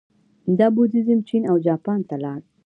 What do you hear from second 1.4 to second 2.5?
او جاپان ته لاړ